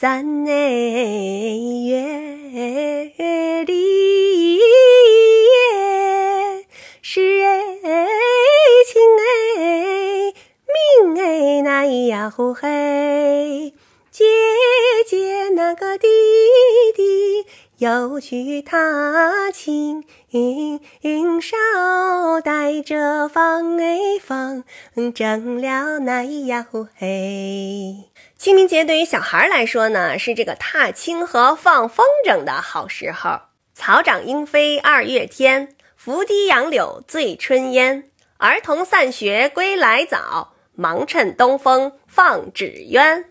[0.00, 0.52] 三哎
[1.88, 4.60] 月里
[7.02, 7.74] 是哎
[8.86, 10.32] 亲哎
[11.02, 13.72] 命哎那咿呀呼嘿，
[14.12, 14.24] 姐
[15.04, 16.87] 姐那个弟弟
[17.78, 20.02] 又去踏青
[21.40, 24.64] 梢，带着放哎放，
[25.14, 28.10] 正了那咿呀呼嘿。
[28.36, 33.42] 清明节对于小孩来说呢，是这个踏青和放风筝的好时候。
[33.74, 38.10] 草长莺飞二月天，拂堤杨柳醉春烟。
[38.38, 43.26] 儿童散学归来早，忙趁东风放纸鸢。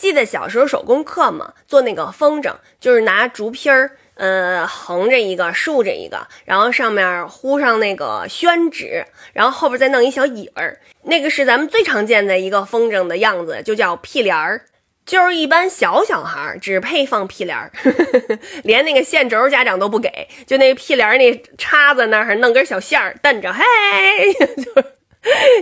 [0.00, 3.98] 记得小时候手工课嘛，做那个风筝，就是拿竹片儿。
[4.14, 9.04] 呃，横着一个，竖着一个，然后上面糊上那个宣纸，
[9.34, 14.62] 然后后边再弄一小尾儿，那个是咱们最常见的一个风筝的样子，就叫屁帘儿。
[15.06, 17.70] 就是一般小小孩儿只配放屁帘儿，
[18.64, 23.64] 连那个线轴家长都不给，就那屁帘儿那叉子那儿，弄根小线儿蹬着，嘿，
[24.56, 24.82] 就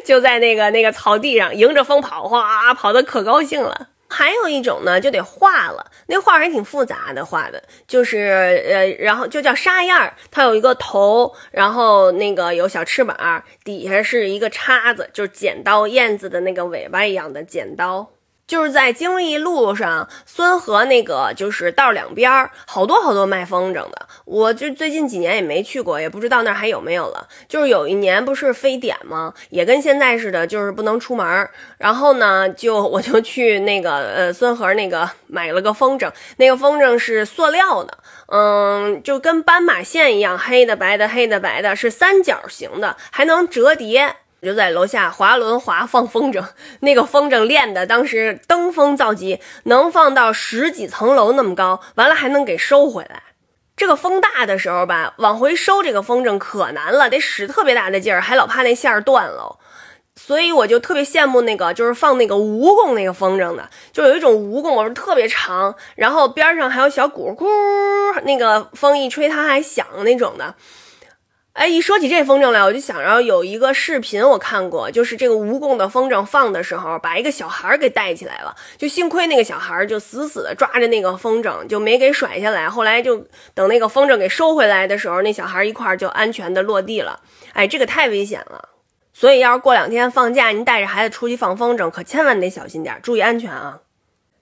[0.04, 3.88] 就在那个那个草地上迎着风跑，哗，跑得可高兴了。
[4.08, 5.90] 还有一种呢，就得画了。
[6.06, 10.14] 那画还挺复杂的，画的就是呃，然后就叫沙燕儿。
[10.30, 18.10] 它有一个头，然后那个有小翅膀，底下是一个叉子，就是剪刀燕子的那个尾巴一样的剪刀。
[18.48, 24.08] 就是在京义路上，孙河那个就是道两边儿，好多好多卖风筝的。
[24.24, 27.28] 我就最近几年也没去过，也不知道那儿还有没有了。
[27.46, 29.34] 就是有一年不是非典吗？
[29.50, 31.48] 也跟现在似的，就是不能出门。
[31.76, 44.16] 然后呢，就 我就去那个呃孙河那个买了个风筝，那个风筝是塑料的，嗯，就跟斑马线一样，黑的白的黑的白的，是三角形的，还能折叠。
[44.40, 46.44] 就在楼下滑轮滑放风筝，
[46.80, 53.22] 那个风筝练的当时登峰造极，能放到十几层楼那么高，完了还能给收回来。
[53.76, 59.58] 这个风大的时候吧，往回收这个风筝可难了，得使特别大的劲儿，还老怕那线儿断了。
[60.16, 70.56] 所以我就特别羡慕那个，就是放那个蜈蚣那个风筝的，就有一种蜈蚣，我是特别长，然后边上还有小鼓，咕，那个风一吹它还响那种的。
[71.58, 82.70] 哎，一说起这风筝来，我就想着有一个视频我看过，就是这个蜈蚣的风筝放的时候，把一个小孩给带起来了，就幸亏那个小孩就死死的抓着那个风筝，就没给甩下来。
[82.70, 87.18] 后来就等那个风筝给收回来的时候，那小孩一块就安全的落地了。
[87.54, 88.68] 哎，这个太危险了，
[89.12, 93.80] 所以要是过两天放假，您带着孩子出去放风筝，可千万得小心点，注意安全啊。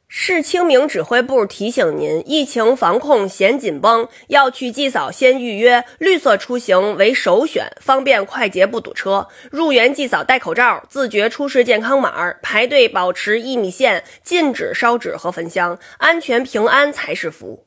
[0.08, 9.26] 市清明指挥部提醒您：疫情防控显紧绷，要去祭扫先预约，绿色出行为首选，方便快捷不堵车。
[9.50, 17.65] 入园祭扫戴口罩，自觉出示健康码，排队保持一米线，禁止烧纸和焚香，安全平安才是福。